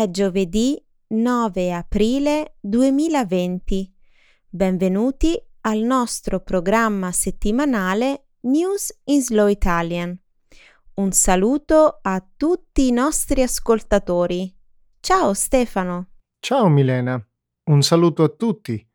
[0.00, 3.92] È giovedì 9 aprile 2020.
[4.48, 10.16] Benvenuti al nostro programma settimanale News in Slow Italian.
[10.94, 14.56] Un saluto a tutti i nostri ascoltatori.
[15.00, 16.10] Ciao Stefano.
[16.38, 17.20] Ciao Milena,
[17.64, 18.88] un saluto a tutti.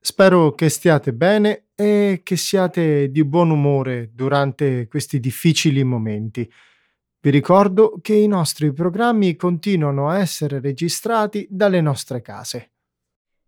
[0.00, 6.50] Spero che stiate bene e che siate di buon umore durante questi difficili momenti.
[7.24, 12.72] Vi ricordo che i nostri programmi continuano a essere registrati dalle nostre case.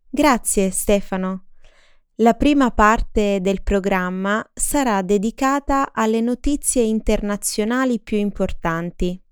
[0.08, 1.48] Grazie Stefano.
[2.14, 9.22] La prima parte del programma sarà dedicata alle notizie internazionali più importanti.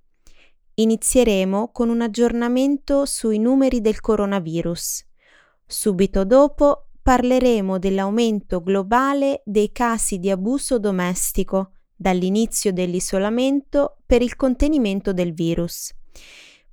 [0.75, 5.07] Inizieremo con un aggiornamento sui numeri del coronavirus.
[5.65, 15.13] Subito dopo parleremo dell'aumento globale dei casi di abuso domestico dall'inizio dell'isolamento per il contenimento
[15.13, 15.93] del virus.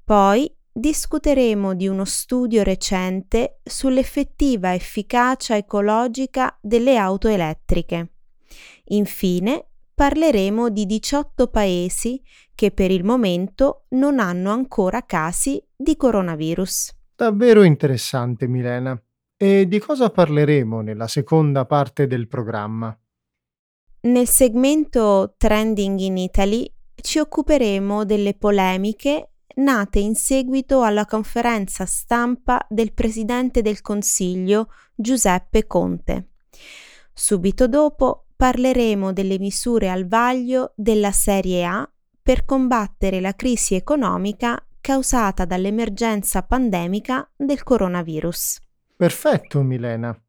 [0.04, 8.14] Poi discuteremo di uno studio recente sull'effettiva efficacia ecologica delle auto elettriche.
[8.86, 12.22] Infine parleremo di 18 paesi
[12.56, 16.92] che per il momento non hanno ancora casi di coronavirus.
[17.16, 19.00] Davvero interessante, Milena.
[19.38, 22.96] E di cosa parleremo nella seconda parte del programma?
[24.04, 32.66] Nel segmento Trending in Italy ci occuperemo delle polemiche nate in seguito alla conferenza stampa
[32.68, 36.30] del Presidente del Consiglio Giuseppe Conte.
[37.14, 41.88] Subito dopo parleremo delle misure al vaglio della Serie A
[42.24, 48.62] per combattere la crisi economica causata dall'emergenza pandemica del coronavirus.
[48.96, 50.20] Perfetto, Milena.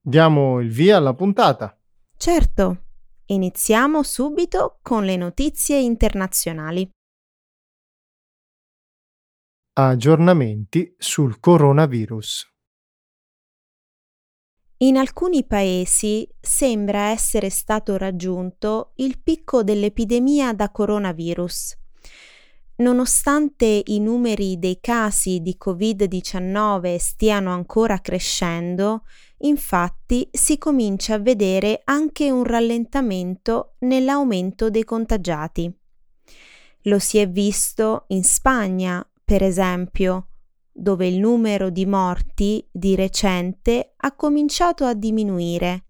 [0.00, 1.78] Diamo il via alla puntata.
[2.16, 2.86] Certo.
[3.30, 6.90] Iniziamo subito con le notizie internazionali.
[9.74, 12.52] Aggiornamenti sul coronavirus.
[14.78, 21.78] In alcuni paesi sembra essere stato raggiunto il picco dell'epidemia da coronavirus.
[22.78, 29.04] Nonostante i numeri dei casi di Covid-19 stiano ancora crescendo,
[29.42, 35.72] Infatti si comincia a vedere anche un rallentamento nell'aumento dei contagiati.
[36.84, 40.28] Lo si è visto in Spagna, per esempio,
[40.72, 45.86] dove il numero di morti di recente ha cominciato a diminuire,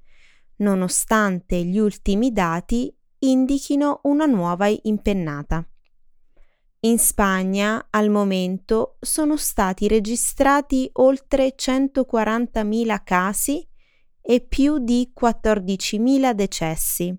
[0.57, 5.70] nonostante gli ultimi dati indichino una nuova impennata.
[6.83, 13.69] In Spagna al momento sono stati registrati oltre 140.000 casi
[14.23, 17.15] e più di 14.000 decessi.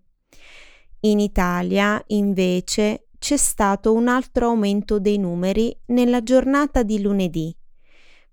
[1.02, 7.56] In Italia, invece, c'è stato un altro aumento dei numeri nella giornata di lunedì,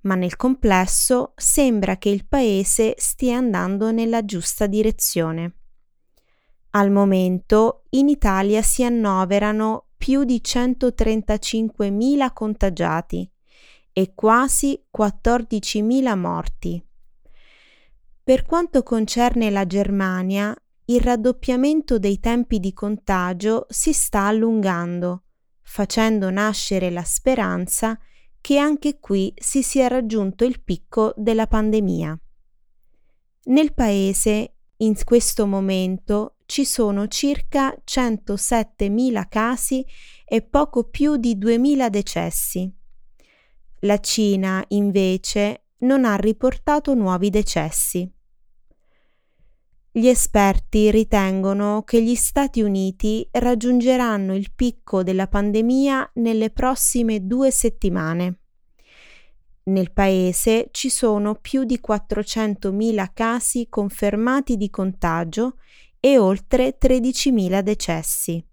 [0.03, 5.57] ma nel complesso sembra che il paese stia andando nella giusta direzione.
[6.71, 13.31] Al momento in Italia si annoverano più di 135.000 contagiati
[13.93, 16.83] e quasi 14.000 morti.
[18.25, 25.25] Per quanto concerne la Germania, il raddoppiamento dei tempi di contagio si sta allungando,
[25.61, 27.99] facendo nascere la speranza
[28.41, 32.19] che anche qui si sia raggiunto il picco della pandemia.
[33.43, 39.85] Nel paese, in questo momento, ci sono circa 107.000 casi
[40.25, 42.73] e poco più di 2.000 decessi.
[43.81, 48.11] La Cina, invece, non ha riportato nuovi decessi.
[49.91, 57.51] Gli esperti ritengono che gli Stati Uniti raggiungeranno il picco della pandemia nelle prossime due
[57.51, 58.39] settimane.
[59.65, 65.57] Nel paese ci sono più di 400.000 casi confermati di contagio
[66.01, 68.45] e oltre 13.000 decessi.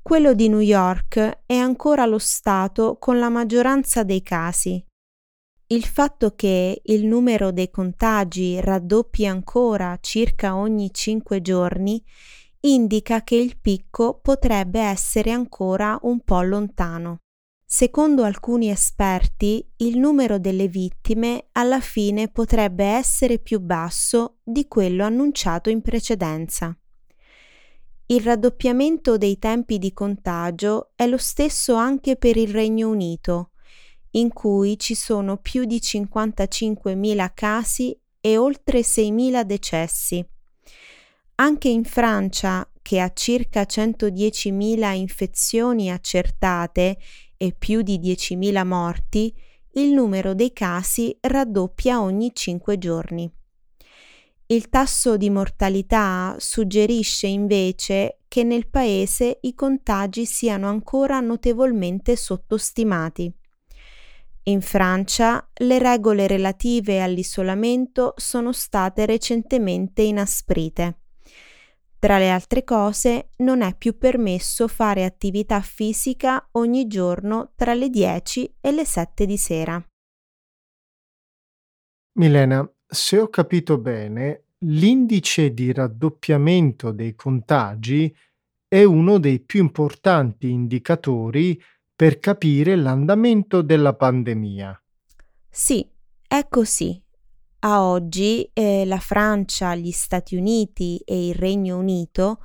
[0.00, 4.82] Quello di New York è ancora lo Stato con la maggioranza dei casi.
[5.66, 12.02] Il fatto che il numero dei contagi raddoppi ancora circa ogni 5 giorni
[12.60, 17.18] indica che il picco potrebbe essere ancora un po' lontano.
[17.70, 25.04] Secondo alcuni esperti, il numero delle vittime alla fine potrebbe essere più basso di quello
[25.04, 26.74] annunciato in precedenza.
[28.06, 33.50] Il raddoppiamento dei tempi di contagio è lo stesso anche per il Regno Unito,
[34.12, 40.26] in cui ci sono più di 55.000 casi e oltre 6.000 decessi.
[41.34, 46.96] Anche in Francia, che ha circa 110.000 infezioni accertate
[47.38, 49.34] e più di 10.000 morti,
[49.72, 53.32] il numero dei casi raddoppia ogni 5 giorni.
[54.50, 63.32] Il tasso di mortalità suggerisce invece che nel paese i contagi siano ancora notevolmente sottostimati.
[64.44, 71.00] In Francia le regole relative all'isolamento sono state recentemente inasprite.
[71.98, 77.90] Tra le altre cose, non è più permesso fare attività fisica ogni giorno tra le
[77.90, 79.84] 10 e le 7 di sera.
[82.18, 88.14] Milena, se ho capito bene, l'indice di raddoppiamento dei contagi
[88.68, 91.60] è uno dei più importanti indicatori
[91.94, 94.80] per capire l'andamento della pandemia.
[95.50, 95.88] Sì,
[96.28, 97.02] è così.
[97.60, 102.40] A oggi eh, la Francia, gli Stati Uniti e il Regno Unito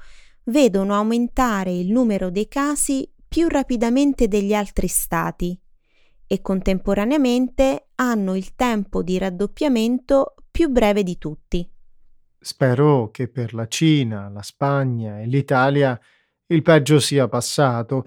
[0.45, 5.57] vedono aumentare il numero dei casi più rapidamente degli altri stati
[6.25, 11.69] e contemporaneamente hanno il tempo di raddoppiamento più breve di tutti.
[12.39, 15.99] Spero che per la Cina, la Spagna e l'Italia
[16.47, 18.05] il peggio sia passato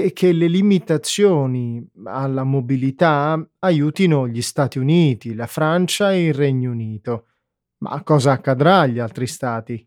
[0.00, 6.70] e che le limitazioni alla mobilità aiutino gli Stati Uniti, la Francia e il Regno
[6.70, 7.26] Unito.
[7.78, 9.86] Ma cosa accadrà agli altri stati?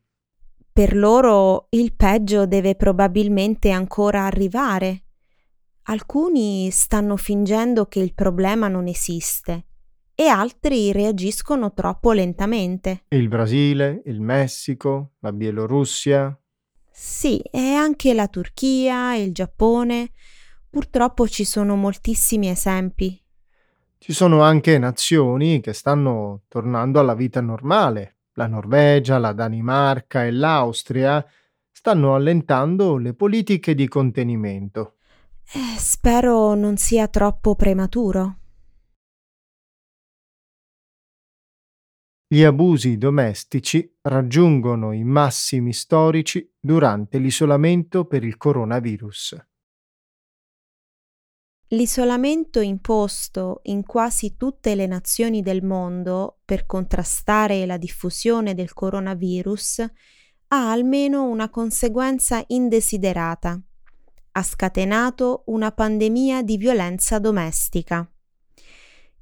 [0.72, 5.06] Per loro il peggio deve probabilmente ancora arrivare.
[5.84, 9.66] Alcuni stanno fingendo che il problema non esiste
[10.13, 13.06] e altri reagiscono troppo lentamente.
[13.10, 16.38] Il Brasile, il Messico, la Bielorussia,
[16.97, 20.12] sì, e anche la Turchia, il Giappone.
[20.69, 23.21] Purtroppo ci sono moltissimi esempi.
[23.97, 28.19] Ci sono anche nazioni che stanno tornando alla vita normale.
[28.36, 31.25] La Norvegia, la Danimarca e l'Austria
[31.69, 34.95] stanno allentando le politiche di contenimento.
[35.53, 38.38] Eh, spero non sia troppo prematuro.
[42.27, 49.45] Gli abusi domestici raggiungono i massimi storici durante l'isolamento per il coronavirus.
[51.69, 59.80] L'isolamento imposto in quasi tutte le nazioni del mondo per contrastare la diffusione del coronavirus
[60.48, 63.62] ha almeno una conseguenza indesiderata.
[64.31, 68.10] Ha scatenato una pandemia di violenza domestica.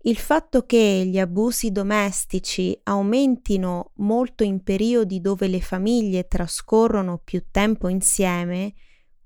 [0.06, 7.46] Il fatto che gli abusi domestici aumentino molto in periodi dove le famiglie trascorrono più
[7.50, 8.74] tempo insieme,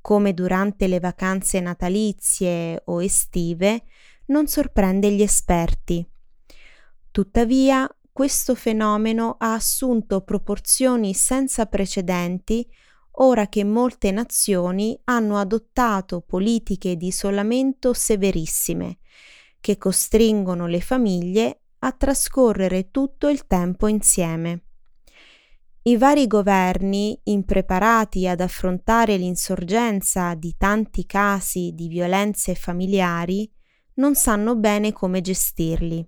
[0.01, 3.85] come durante le vacanze natalizie o estive,
[4.27, 6.07] non sorprende gli esperti.
[7.09, 12.63] Tuttavia, questo fenomeno ha assunto proporzioni senza precedenti
[13.19, 18.99] ora che molte nazioni hanno adottato politiche di isolamento severissime
[19.59, 24.63] che costringono le famiglie a trascorrere tutto il tempo insieme.
[25.83, 33.49] I vari governi, impreparati ad affrontare l'insorgenza di tanti casi di violenze familiari,
[33.95, 36.05] non sanno bene come gestirli.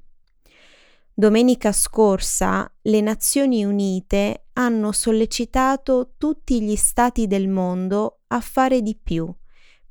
[1.13, 8.97] Domenica scorsa le Nazioni Unite hanno sollecitato tutti gli stati del mondo a fare di
[9.01, 9.33] più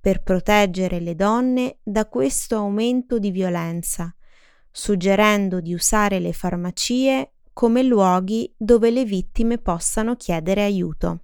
[0.01, 4.15] per proteggere le donne da questo aumento di violenza,
[4.71, 11.21] suggerendo di usare le farmacie come luoghi dove le vittime possano chiedere aiuto.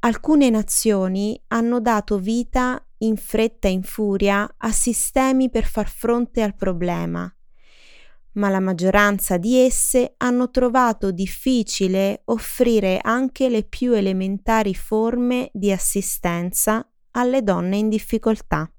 [0.00, 6.40] Alcune nazioni hanno dato vita in fretta e in furia a sistemi per far fronte
[6.42, 7.30] al problema,
[8.32, 15.70] ma la maggioranza di esse hanno trovato difficile offrire anche le più elementari forme di
[15.72, 16.88] assistenza
[17.20, 18.70] alle donne in difficoltà.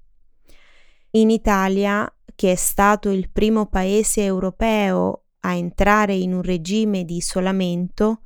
[1.12, 7.16] In Italia, che è stato il primo paese europeo a entrare in un regime di
[7.16, 8.22] isolamento,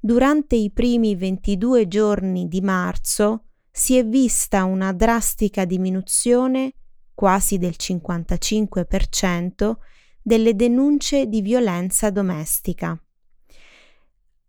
[0.00, 6.72] durante i primi 22 giorni di marzo si è vista una drastica diminuzione,
[7.14, 9.74] quasi del 55%,
[10.22, 12.98] delle denunce di violenza domestica.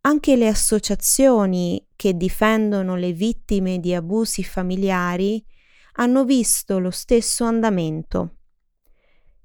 [0.08, 5.46] Anche le associazioni che difendono le vittime di abusi familiari
[5.96, 8.38] hanno visto lo stesso andamento.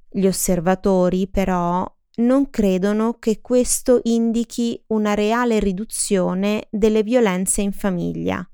[0.08, 1.84] Gli osservatori però
[2.18, 8.48] non credono che questo indichi una reale riduzione delle violenze in famiglia,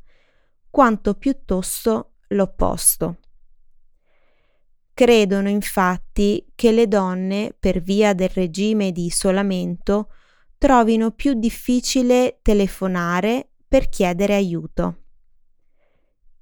[0.71, 3.19] quanto piuttosto l'opposto.
[4.95, 10.09] Credono infatti che le donne, per via del regime di isolamento,
[10.59, 15.03] trovino più difficile telefonare per chiedere aiuto.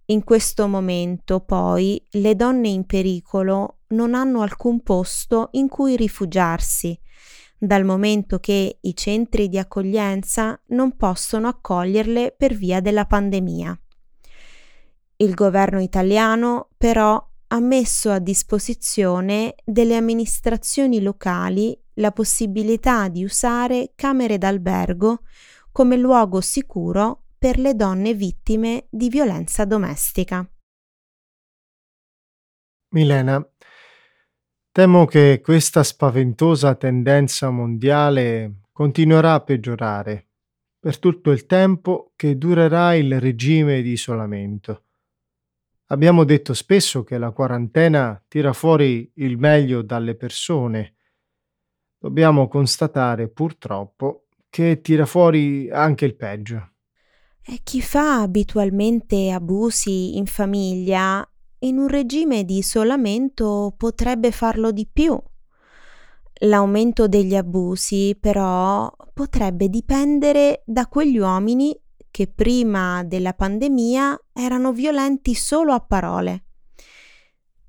[0.07, 6.99] In questo momento, poi, le donne in pericolo non hanno alcun posto in cui rifugiarsi,
[7.59, 13.79] dal momento che i centri di accoglienza non possono accoglierle per via della pandemia.
[15.17, 23.93] Il governo italiano, però, ha messo a disposizione delle amministrazioni locali la possibilità di usare
[23.95, 25.23] camere d'albergo
[25.71, 30.49] come luogo sicuro per le donne vittime di violenza domestica.
[32.95, 33.47] Milena,
[34.73, 40.29] temo che questa spaventosa tendenza mondiale continuerà a peggiorare
[40.79, 44.85] per tutto il tempo che durerà il regime di isolamento.
[45.87, 50.96] Abbiamo detto spesso che la quarantena tira fuori il meglio dalle persone.
[52.07, 56.71] Dobbiamo constatare purtroppo che tira fuori anche il peggio.
[57.45, 61.29] E chi fa abitualmente abusi in famiglia,
[61.61, 65.21] in un regime di isolamento potrebbe farlo di più.
[66.43, 71.77] L'aumento degli abusi, però, potrebbe dipendere da quegli uomini
[72.09, 76.46] che prima della pandemia erano violenti solo a parole.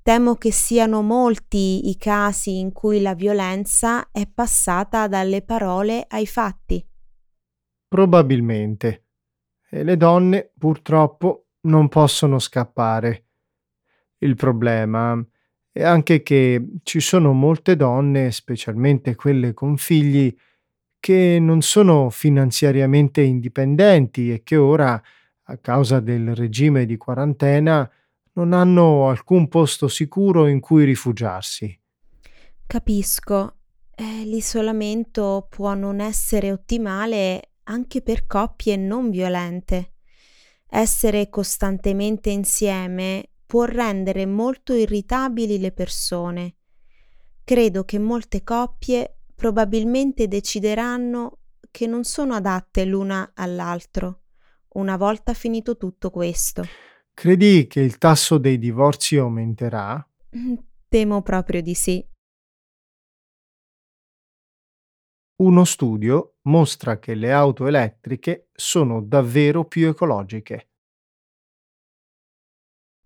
[0.08, 6.26] Temo che siano molti i casi in cui la violenza è passata dalle parole ai
[6.26, 6.82] fatti.
[7.86, 9.04] Probabilmente
[9.68, 13.26] e le donne purtroppo non possono scappare.
[14.20, 15.22] Il problema
[15.70, 20.34] è anche che ci sono molte donne, specialmente quelle con figli,
[20.98, 24.98] che non sono finanziariamente indipendenti e che ora,
[25.42, 27.92] a causa del regime di quarantena,
[28.38, 31.76] non hanno alcun posto sicuro in cui rifugiarsi.
[32.66, 33.54] Capisco.
[33.96, 39.94] Eh, l'isolamento può non essere ottimale anche per coppie non violente.
[40.68, 46.54] Essere costantemente insieme può rendere molto irritabili le persone.
[47.42, 51.38] Credo che molte coppie probabilmente decideranno
[51.72, 54.20] che non sono adatte l'una all'altro
[54.74, 56.62] una volta finito tutto questo.
[57.18, 60.08] Credi che il tasso dei divorzi aumenterà?
[60.36, 60.54] Mm,
[60.86, 62.08] temo proprio di sì.
[65.42, 70.70] Uno studio mostra che le auto elettriche sono davvero più ecologiche.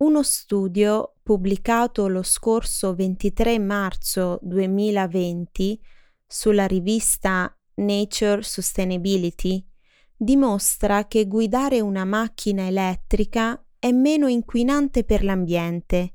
[0.03, 5.81] Uno studio pubblicato lo scorso 23 marzo 2020
[6.27, 9.67] sulla rivista Nature Sustainability
[10.15, 16.15] dimostra che guidare una macchina elettrica è meno inquinante per l'ambiente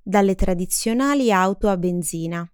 [0.00, 2.48] dalle tradizionali auto a benzina.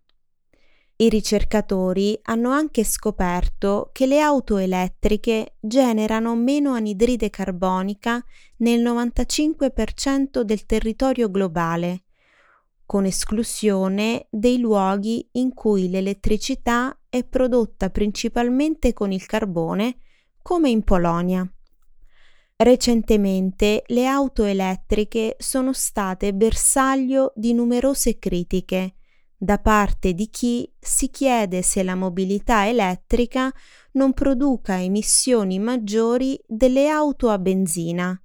[0.96, 8.24] I ricercatori hanno anche scoperto che le auto elettriche generano meno anidride carbonica
[8.60, 12.04] nel 95% del territorio globale,
[12.86, 19.98] con esclusione dei luoghi in cui l'elettricità è prodotta principalmente con il carbone,
[20.40, 21.53] come in Polonia.
[22.56, 28.94] Recentemente le auto elettriche sono state bersaglio di numerose critiche
[29.36, 33.52] da parte di chi si chiede se la mobilità elettrica
[33.92, 38.18] non produca emissioni maggiori delle auto a benzina,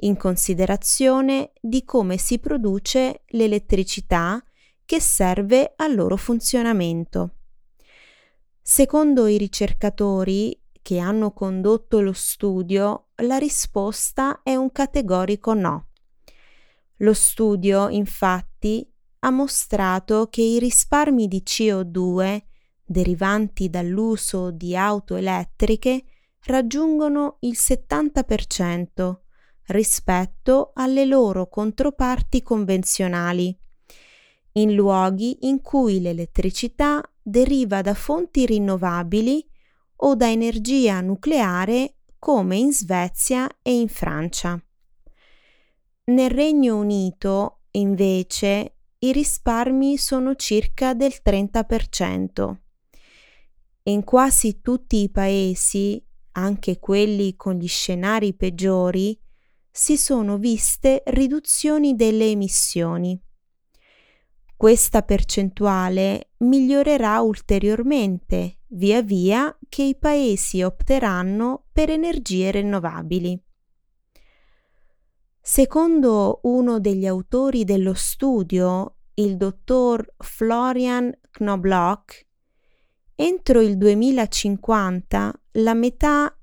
[0.00, 4.40] in considerazione di come si produce l'elettricità
[4.84, 7.36] che serve al loro funzionamento.
[8.60, 15.88] Secondo i ricercatori che hanno condotto lo studio, la risposta è un categorico no.
[16.96, 18.86] Lo studio, infatti,
[19.20, 22.42] ha mostrato che i risparmi di CO2
[22.84, 26.04] derivanti dall'uso di auto elettriche
[26.46, 29.16] raggiungono il 70%
[29.66, 33.56] rispetto alle loro controparti convenzionali,
[34.54, 39.48] in luoghi in cui l'elettricità deriva da fonti rinnovabili
[40.04, 44.60] o da energia nucleare come in Svezia e in Francia.
[46.04, 52.56] Nel Regno Unito, invece, i risparmi sono circa del 30%.
[53.84, 59.18] In quasi tutti i paesi, anche quelli con gli scenari peggiori,
[59.70, 63.20] si sono viste riduzioni delle emissioni.
[64.56, 73.40] Questa percentuale migliorerà ulteriormente via via che i paesi opteranno per energie rinnovabili.
[75.40, 82.26] Secondo uno degli autori dello studio, il dottor Florian Knobloch,
[83.14, 86.34] entro il 2050 la metà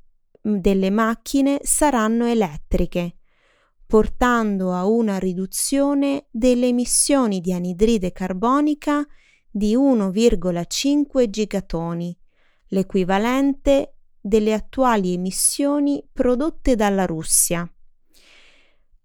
[0.41, 3.17] delle macchine saranno elettriche,
[3.87, 9.05] portando a una riduzione delle emissioni di anidride carbonica
[9.49, 12.18] di 1,5 gigatoni,
[12.69, 17.71] l'equivalente delle attuali emissioni prodotte dalla Russia.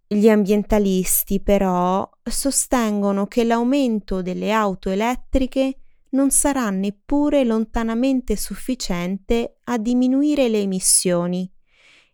[0.06, 5.78] Gli ambientalisti però sostengono che l'aumento delle auto elettriche
[6.10, 11.50] non sarà neppure lontanamente sufficiente a diminuire le emissioni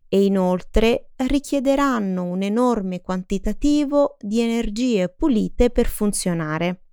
[0.08, 6.84] e inoltre richiederanno un enorme quantitativo di energie pulite per funzionare.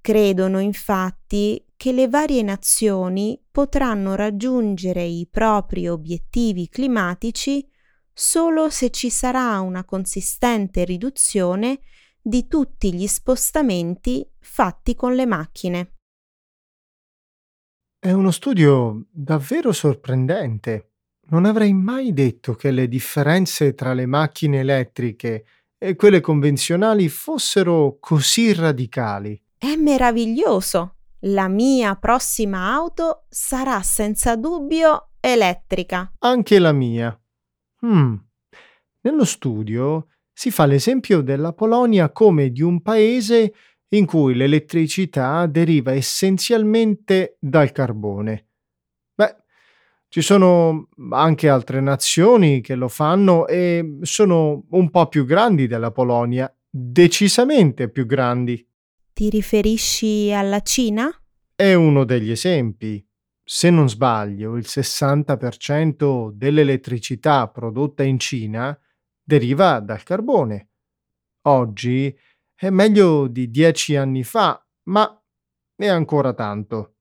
[0.00, 7.68] Credono infatti che le varie nazioni potranno raggiungere i propri obiettivi climatici
[8.12, 11.80] solo se ci sarà una consistente riduzione
[12.20, 15.94] di tutti gli spostamenti fatti con le macchine.
[17.98, 20.92] È uno studio davvero sorprendente.
[21.30, 25.44] Non avrei mai detto che le differenze tra le macchine elettriche
[25.76, 29.42] e quelle convenzionali fossero così radicali.
[29.58, 30.98] È meraviglioso!
[31.26, 36.12] La mia prossima auto sarà senza dubbio elettrica.
[36.18, 37.16] Anche la mia.
[37.86, 38.16] Hmm.
[39.02, 43.54] Nello studio si fa l'esempio della Polonia come di un paese
[43.90, 48.48] in cui l'elettricità deriva essenzialmente dal carbone.
[49.14, 49.36] Beh,
[50.08, 55.92] ci sono anche altre nazioni che lo fanno e sono un po' più grandi della
[55.92, 58.66] Polonia, decisamente più grandi.
[59.22, 61.08] Ti riferisci alla Cina?
[61.54, 63.08] È uno degli esempi.
[63.40, 68.76] Se non sbaglio, il 60% dell'elettricità prodotta in Cina
[69.22, 70.70] deriva dal carbone.
[71.42, 72.12] Oggi
[72.52, 75.22] è meglio di dieci anni fa, ma
[75.76, 76.96] è ancora tanto.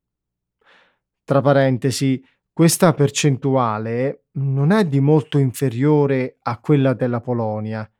[1.24, 2.24] Tra parentesi,
[2.54, 7.92] questa percentuale non è di molto inferiore a quella della Polonia,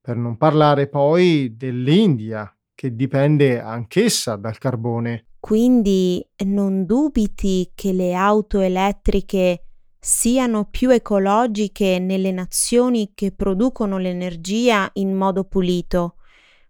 [0.00, 5.26] per non parlare poi dell'India, che dipende anch'essa dal carbone.
[5.40, 9.64] Quindi non dubiti che le auto elettriche
[9.98, 16.16] siano più ecologiche nelle nazioni che producono l'energia in modo pulito,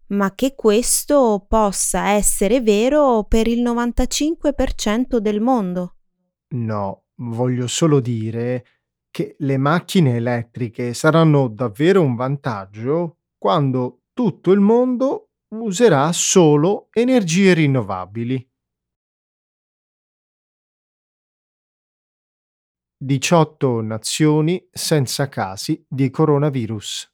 [0.08, 5.96] ma che questo possa essere vero per il 95% del mondo.
[6.54, 8.64] No, voglio solo dire
[9.10, 17.52] che le macchine elettriche saranno davvero un vantaggio quando tutto il mondo userà solo energie
[17.54, 18.48] rinnovabili.
[22.96, 27.12] 18 nazioni senza casi di coronavirus.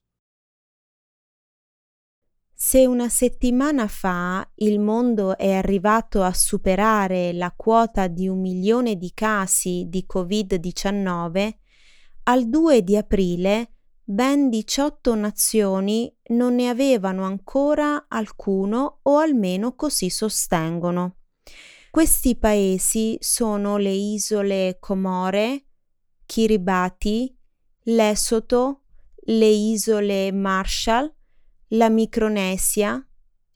[2.55, 8.97] Se una settimana fa il mondo è arrivato a superare la quota di un milione
[8.97, 11.55] di casi di Covid-19,
[12.25, 13.77] al 2 di aprile
[14.11, 21.19] ben 18 nazioni non ne avevano ancora alcuno o almeno così sostengono.
[21.93, 25.67] Questi paesi sono le isole Comore,
[26.27, 27.33] Kiribati,
[27.85, 28.83] Lesoto,
[29.27, 31.15] le isole Marshall,
[31.69, 33.09] la Micronesia,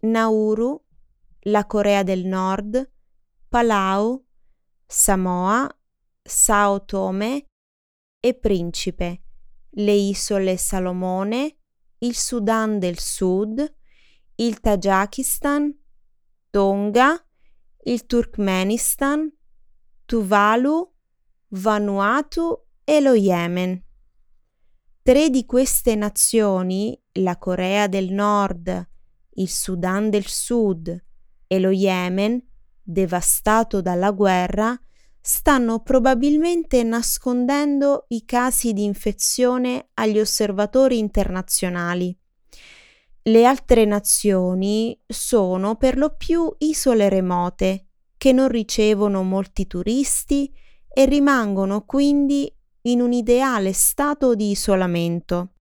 [0.02, 0.80] Nauru,
[1.46, 2.92] la Corea del Nord,
[3.48, 4.24] Palau,
[4.86, 5.68] Samoa,
[6.22, 7.46] Sao Tome
[8.20, 9.23] e Principe
[9.76, 11.56] le isole Salomone,
[11.98, 13.74] il Sudan del Sud,
[14.36, 15.74] il Tagikistan,
[16.50, 17.24] Tonga,
[17.84, 19.32] il Turkmenistan,
[20.04, 20.92] Tuvalu,
[21.48, 23.82] Vanuatu e lo Yemen.
[25.02, 28.88] Tre di queste nazioni, la Corea del Nord,
[29.34, 31.04] il Sudan del Sud
[31.46, 32.42] e lo Yemen,
[32.82, 34.78] devastato dalla guerra,
[35.26, 42.14] stanno probabilmente nascondendo i casi di infezione agli osservatori internazionali.
[43.22, 47.86] Le altre nazioni sono per lo più isole remote,
[48.18, 50.52] che non ricevono molti turisti
[50.86, 55.54] e rimangono quindi in un ideale stato di isolamento.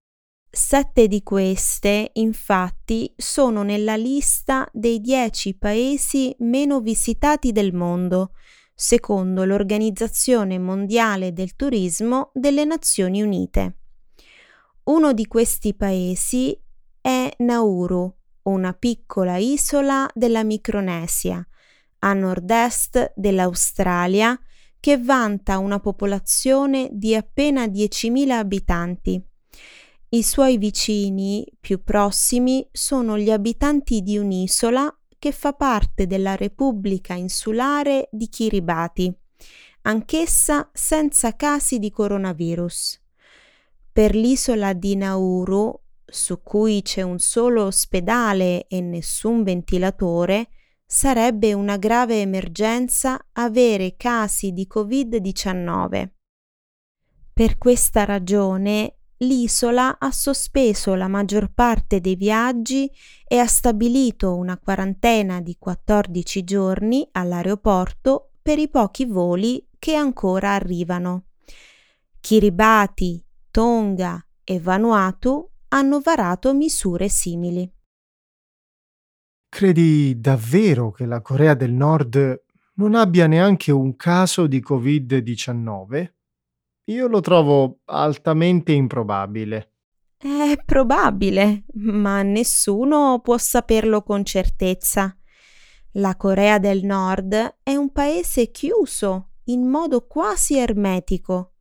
[0.51, 8.31] Sette di queste, infatti, sono nella lista dei dieci paesi meno visitati del mondo,
[8.73, 13.77] secondo l'Organizzazione Mondiale del Turismo delle Nazioni Unite.
[14.83, 16.59] Uno di questi paesi
[16.99, 21.45] è Nauru, una piccola isola della Micronesia,
[21.99, 24.37] a nord-est dell'Australia,
[24.79, 29.25] che vanta una popolazione di appena 10.000 abitanti.
[30.09, 37.13] I suoi vicini più prossimi sono gli abitanti di un'isola che fa parte della Repubblica
[37.13, 39.09] Insulare di Kiribati,
[39.83, 43.01] anch'essa senza casi di coronavirus.
[43.93, 50.49] Per l'isola di Nauru su cui c'è un solo ospedale e nessun ventilatore,
[50.85, 56.09] sarebbe una grave emergenza avere casi di Covid-19.
[57.31, 62.89] Per questa ragione l'isola ha sospeso la maggior parte dei viaggi
[63.25, 70.53] e ha stabilito una quarantena di 14 giorni all'aeroporto per i pochi voli che ancora
[70.53, 71.25] arrivano.
[72.19, 77.69] Kiribati, Tonga e Vanuatu hanno varato misure simili.
[79.49, 82.43] Credi davvero che la Corea del Nord
[82.75, 86.11] non abbia neanche un caso di Covid-19?
[86.85, 89.71] Io lo trovo altamente improbabile.
[90.17, 95.15] È probabile, ma nessuno può saperlo con certezza.
[95.93, 101.53] La Corea del Nord è un paese chiuso in modo quasi ermetico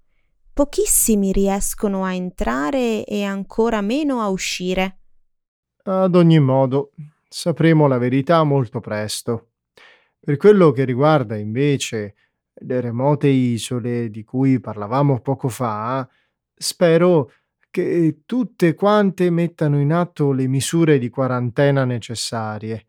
[0.52, 4.98] pochissimi riescono a entrare e ancora meno a uscire.
[5.85, 6.92] Ad ogni modo,
[7.28, 9.48] sapremo la verità molto presto.
[10.20, 12.14] Per quello che riguarda invece
[12.55, 16.09] le remote isole di cui parlavamo poco fa,
[16.55, 17.31] spero
[17.71, 22.87] che tutte quante mettano in atto le misure di quarantena necessarie.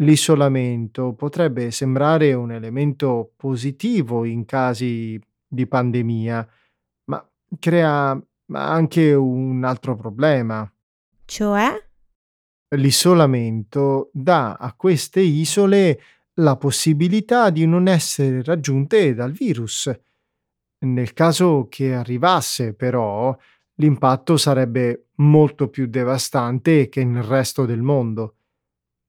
[0.00, 6.48] L'isolamento potrebbe sembrare un elemento positivo in casi di pandemia,
[7.58, 10.70] crea anche un altro problema.
[11.24, 11.68] Cioè?
[12.76, 16.00] L'isolamento dà a queste isole
[16.34, 19.90] la possibilità di non essere raggiunte dal virus.
[20.82, 23.36] Nel caso che arrivasse, però,
[23.74, 28.36] l'impatto sarebbe molto più devastante che nel resto del mondo.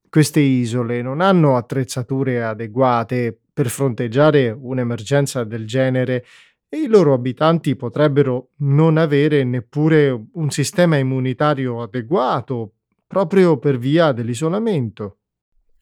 [0.09, 6.25] Queste isole non hanno attrezzature adeguate per fronteggiare un'emergenza del genere
[6.67, 12.73] e i loro abitanti potrebbero non avere neppure un sistema immunitario adeguato
[13.07, 15.20] proprio per via dell'isolamento.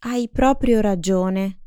[0.02, 1.60] Hai proprio ragione.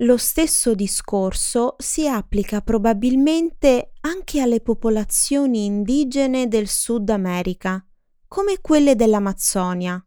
[0.00, 7.82] Lo stesso discorso si applica probabilmente anche alle popolazioni indigene del Sud America,
[8.28, 10.04] come quelle dell'Amazzonia.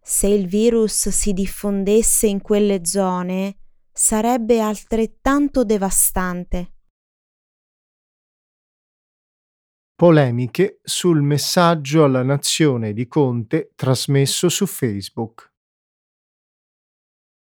[0.00, 3.58] Se il virus si diffondesse in quelle zone,
[3.92, 6.72] sarebbe altrettanto devastante.
[9.96, 15.47] Polemiche sul messaggio alla nazione di Conte trasmesso su Facebook.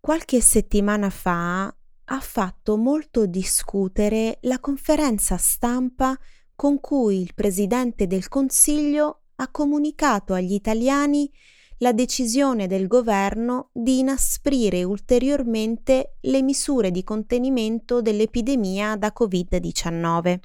[0.05, 6.15] Qualche settimana fa ha fatto molto discutere la conferenza stampa
[6.55, 11.33] con cui il Presidente del Consiglio ha comunicato agli italiani
[11.79, 20.39] la decisione del governo di inasprire ulteriormente le misure di contenimento dell'epidemia da Covid-19.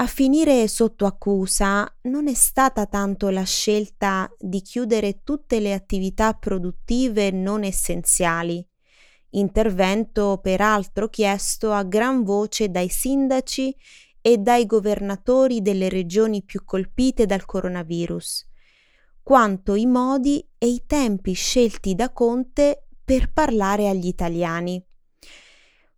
[0.00, 6.32] A finire sotto accusa non è stata tanto la scelta di chiudere tutte le attività
[6.32, 8.66] produttive non essenziali,
[9.32, 13.76] intervento peraltro chiesto a gran voce dai sindaci
[14.22, 18.48] e dai governatori delle regioni più colpite dal coronavirus,
[19.22, 24.82] quanto i modi e i tempi scelti da Conte per parlare agli italiani.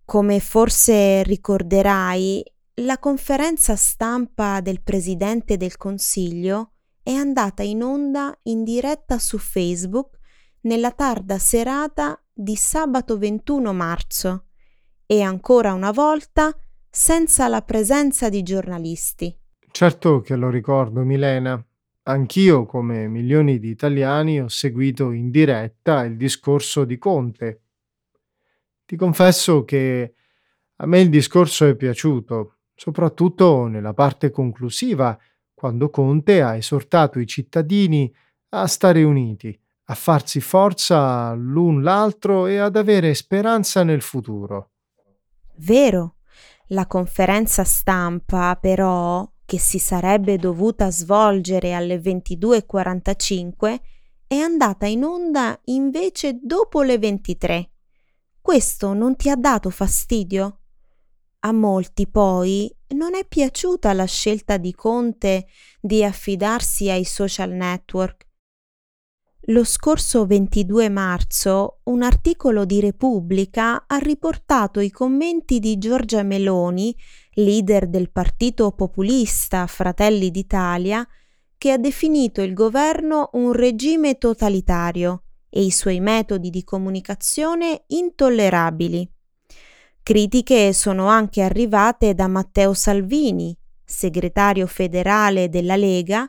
[0.04, 8.64] Come forse ricorderai, la conferenza stampa del Presidente del Consiglio è andata in onda in
[8.64, 10.18] diretta su Facebook
[10.62, 14.46] nella tarda serata di sabato 21 marzo
[15.04, 16.56] e ancora una volta
[16.88, 19.36] senza la presenza di giornalisti.
[19.70, 21.62] Certo che lo ricordo, Milena.
[22.04, 27.62] Anch'io, come milioni di italiani, ho seguito in diretta il discorso di Conte.
[28.86, 30.14] Ti confesso che
[30.76, 35.18] a me il discorso è piaciuto soprattutto nella parte conclusiva,
[35.54, 38.12] quando Conte ha esortato i cittadini
[38.50, 44.70] a stare uniti, a farsi forza l'un l'altro e ad avere speranza nel futuro.
[45.58, 46.16] Vero.
[46.68, 53.80] La conferenza stampa, però, che si sarebbe dovuta svolgere alle 22.45,
[54.26, 57.70] è andata in onda invece dopo le 23.
[58.40, 60.61] Questo non ti ha dato fastidio?
[61.44, 65.46] A molti poi non è piaciuta la scelta di Conte
[65.80, 68.28] di affidarsi ai social network.
[69.46, 76.94] Lo scorso 22 marzo un articolo di Repubblica ha riportato i commenti di Giorgia Meloni,
[77.32, 81.04] leader del partito populista Fratelli d'Italia,
[81.58, 89.10] che ha definito il governo un regime totalitario e i suoi metodi di comunicazione intollerabili.
[90.04, 96.28] Critiche sono anche arrivate da Matteo Salvini, segretario federale della Lega,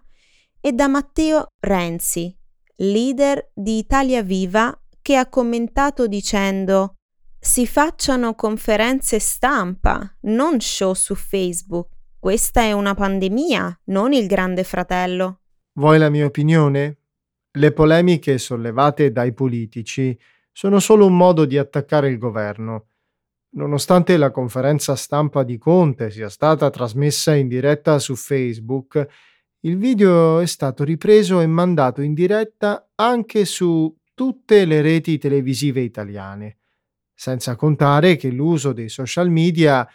[0.62, 2.38] e da Matteo Renzi,
[2.75, 6.97] leader di Italia Viva, che ha commentato dicendo
[7.39, 11.89] si facciano conferenze stampa, non show su Facebook.
[12.19, 15.41] Questa è una pandemia, non il grande fratello.
[15.73, 16.99] Vuoi la mia opinione?
[17.51, 20.17] Le polemiche sollevate dai politici
[20.51, 22.91] sono solo un modo di attaccare il governo.
[23.55, 29.07] Nonostante la conferenza stampa di Conte sia stata trasmessa in diretta su Facebook,
[29.59, 35.81] il video è stato ripreso e mandato in diretta anche su tutte le reti televisive
[35.81, 36.57] italiane,
[37.13, 39.87] senza contare che l'uso dei social media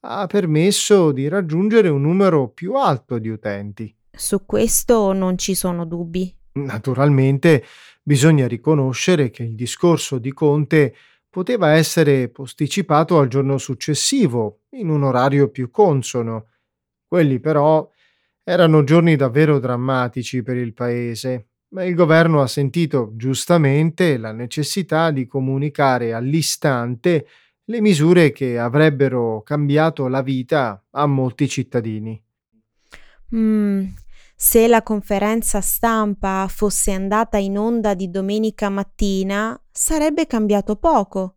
[0.00, 3.94] ha permesso di raggiungere un numero più alto di utenti.
[4.10, 6.34] Su questo non ci sono dubbi.
[6.52, 7.62] Naturalmente
[8.02, 10.94] bisogna riconoscere che il discorso di Conte
[11.32, 16.48] poteva essere posticipato al giorno successivo, in un orario più consono.
[17.06, 17.90] Quelli però
[18.44, 25.10] erano giorni davvero drammatici per il paese, ma il governo ha sentito giustamente la necessità
[25.10, 27.26] di comunicare all'istante
[27.64, 32.22] le misure che avrebbero cambiato la vita a molti cittadini.
[33.34, 33.86] Mm,
[34.44, 41.36] se la conferenza stampa fosse andata in onda di domenica mattina, sarebbe cambiato poco.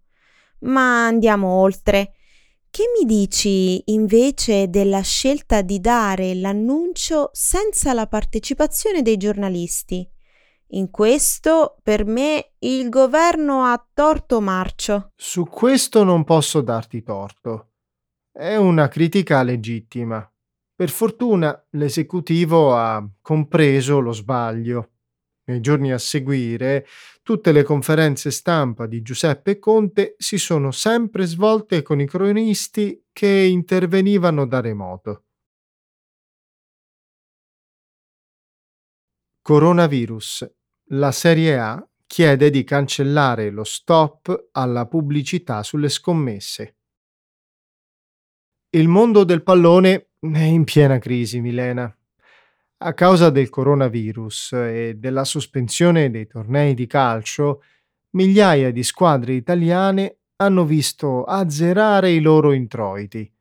[0.62, 2.14] Ma andiamo oltre.
[2.68, 10.10] Che mi dici invece della scelta di dare l'annuncio senza la partecipazione dei giornalisti?
[10.70, 15.12] In questo, per me, il governo ha torto marcio.
[15.16, 17.74] Su questo non posso darti torto.
[18.32, 20.28] È una critica legittima.
[20.78, 24.90] Per fortuna l'esecutivo ha compreso lo sbaglio.
[25.46, 26.86] Nei giorni a seguire,
[27.24, 33.30] tutte le conferenze stampa di Giuseppe Conte si sono sempre svolte con i cronisti che
[33.30, 35.24] intervenivano da remoto.
[39.42, 40.56] Coronavirus.
[40.90, 46.78] La Serie A chiede di cancellare lo stop alla pubblicità sulle scommesse.
[48.72, 51.94] Il mondo del pallone è in piena crisi, Milena.
[52.78, 57.62] A causa del coronavirus e della sospensione dei tornei di calcio,
[58.12, 63.32] migliaia di squadre italiane hanno visto azzerare i loro introiti.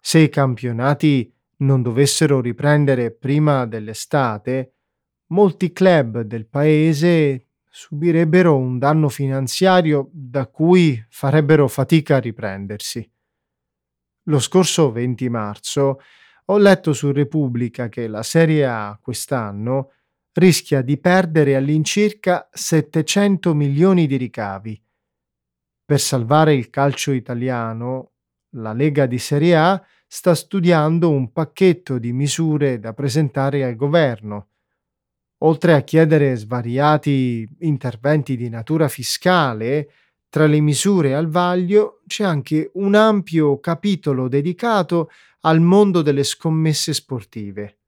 [0.00, 4.74] Se i campionati non dovessero riprendere prima dell'estate,
[5.28, 13.11] molti club del paese subirebbero un danno finanziario da cui farebbero fatica a riprendersi.
[14.26, 16.00] Lo scorso 20 marzo
[16.44, 19.94] ho letto su Repubblica che la Serie A quest'anno
[20.34, 24.80] rischia di perdere all'incirca 700 milioni di ricavi.
[25.84, 28.12] Per salvare il calcio italiano,
[28.50, 34.50] la Lega di Serie A sta studiando un pacchetto di misure da presentare al governo.
[35.38, 39.90] Oltre a chiedere svariati interventi di natura fiscale,
[40.32, 46.94] tra le misure al vaglio c'è anche un ampio capitolo dedicato al mondo delle scommesse
[46.94, 47.80] sportive.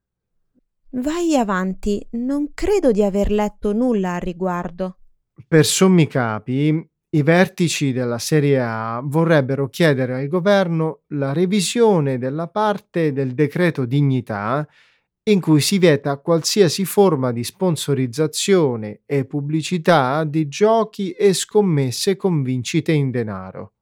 [0.91, 4.99] Vai avanti, non credo di aver letto nulla al riguardo.
[5.49, 12.49] Per sommi capi, i vertici della Serie A vorrebbero chiedere al governo la revisione della
[12.49, 14.69] parte del decreto dignità
[15.27, 22.43] in cui si vieta qualsiasi forma di sponsorizzazione e pubblicità di giochi e scommesse con
[22.43, 23.73] vincite in denaro.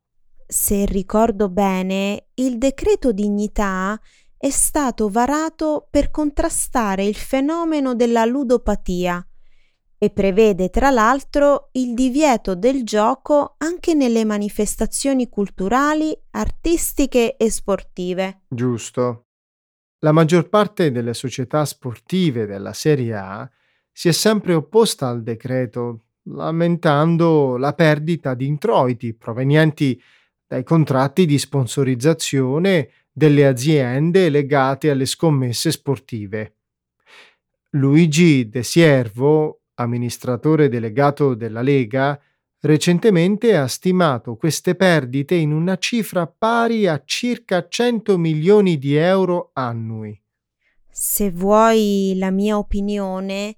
[0.46, 3.98] Se ricordo bene, il decreto dignità
[4.36, 9.26] è stato varato per contrastare il fenomeno della ludopatia
[9.98, 18.42] e prevede tra l'altro il divieto del gioco anche nelle manifestazioni culturali, artistiche e sportive.
[18.48, 19.26] Giusto.
[20.04, 23.48] La maggior parte delle società sportive della Serie A
[23.92, 30.00] si è sempre opposta al decreto, lamentando la perdita di introiti provenienti
[30.44, 36.56] dai contratti di sponsorizzazione delle aziende legate alle scommesse sportive.
[37.70, 42.20] Luigi De Siervo, amministratore delegato della Lega,
[42.62, 49.50] recentemente ha stimato queste perdite in una cifra pari a circa 100 milioni di euro
[49.52, 50.20] annui.
[50.88, 53.56] Se vuoi la mia opinione,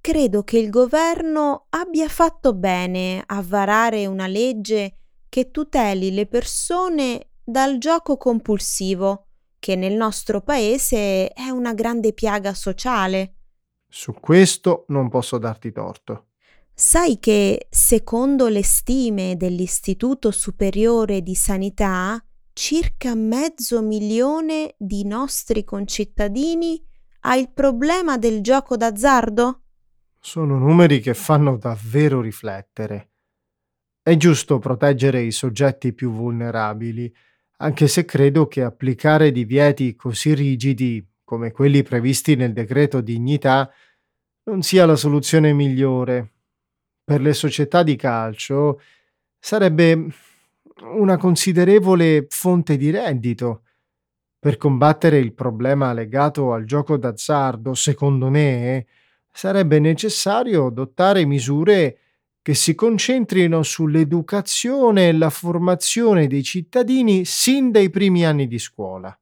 [0.00, 7.30] credo che il governo abbia fatto bene a varare una legge che tuteli le persone
[7.42, 9.26] dal gioco compulsivo,
[9.58, 13.34] che nel nostro paese è una grande piaga sociale.
[13.88, 16.25] Su questo non posso darti torto.
[16.78, 26.78] Sai che, secondo le stime dell'Istituto Superiore di Sanità, circa mezzo milione di nostri concittadini
[27.20, 29.62] ha il problema del gioco d'azzardo?
[30.20, 33.12] Sono numeri che fanno davvero riflettere.
[34.02, 37.10] È giusto proteggere i soggetti più vulnerabili,
[37.56, 43.72] anche se credo che applicare divieti così rigidi come quelli previsti nel decreto dignità
[44.42, 46.32] non sia la soluzione migliore.
[47.06, 48.80] Per le società di calcio
[49.38, 50.08] sarebbe
[50.96, 53.62] una considerevole fonte di reddito.
[54.40, 58.86] Per combattere il problema legato al gioco d'azzardo, secondo me,
[59.30, 61.98] sarebbe necessario adottare misure
[62.42, 69.16] che si concentrino sull'educazione e la formazione dei cittadini sin dai primi anni di scuola.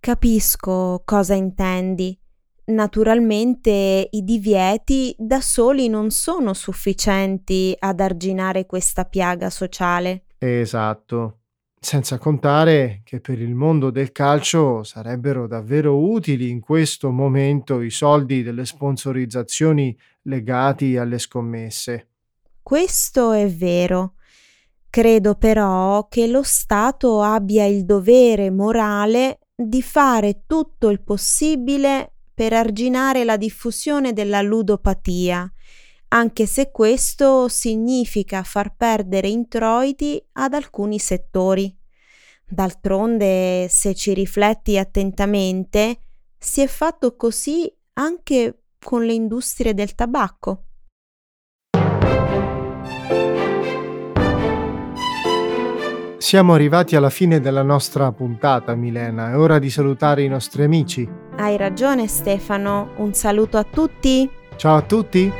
[0.00, 2.18] Capisco cosa intendi.
[2.64, 10.26] Naturalmente i divieti da soli non sono sufficienti ad arginare questa piaga sociale.
[10.38, 11.38] Esatto.
[11.80, 17.90] Senza contare che per il mondo del calcio sarebbero davvero utili in questo momento i
[17.90, 22.06] soldi delle sponsorizzazioni legati alle scommesse.
[22.62, 24.14] Questo è vero.
[24.88, 32.54] Credo però che lo Stato abbia il dovere morale di fare tutto il possibile per
[32.54, 35.48] arginare la diffusione della ludopatia,
[36.08, 41.72] anche se questo significa far perdere introiti ad alcuni settori.
[42.44, 46.00] D'altronde, se ci rifletti attentamente,
[46.36, 50.64] si è fatto così anche con le industrie del tabacco.
[56.18, 59.30] Siamo arrivati alla fine della nostra puntata, Milena.
[59.30, 61.21] È ora di salutare i nostri amici.
[61.36, 62.92] Hai ragione, Stefano.
[62.96, 64.28] Un saluto a tutti.
[64.56, 65.32] Ciao a tutti.